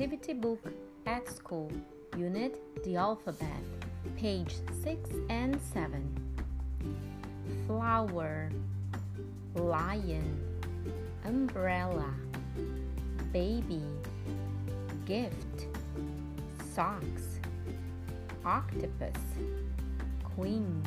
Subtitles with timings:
[0.00, 0.64] activity book
[1.04, 1.70] at school,
[2.16, 3.60] unit The Alphabet,
[4.16, 6.42] page 6 and 7.
[7.66, 8.50] Flower,
[9.54, 10.42] lion,
[11.26, 12.14] umbrella,
[13.30, 13.82] baby,
[15.04, 15.66] gift,
[16.74, 17.38] socks,
[18.42, 19.20] octopus,
[20.34, 20.82] queen.